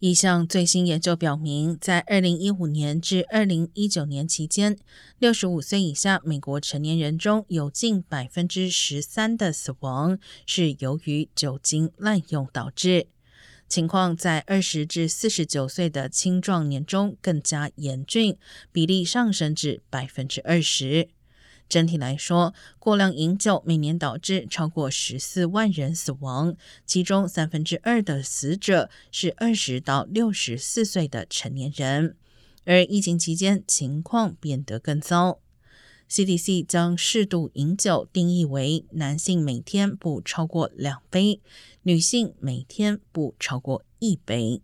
[0.00, 4.78] 一项最新研究表明，在二零一五年至二零一九年期间，
[5.18, 13.08] 六十五岁以下美国成年人中有近百分之十三的死亡是由于酒精滥用导致。
[13.68, 18.38] 情况在二十至四十九岁的青壮年中更加严峻，
[18.72, 21.10] 比例上升至百分之二十。
[21.70, 32.16] 整体来说，过量饮酒每年导致超过十四万人死亡，其中三分之二的死者是二十到六十四岁的成年人。
[32.64, 35.38] 而疫情期间，情况变得更糟。
[36.10, 41.40] CDC 将适度饮酒定义为男性每天不超过两杯，
[41.84, 44.60] 女性每天不超过一杯。